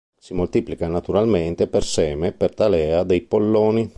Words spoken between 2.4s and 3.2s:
talea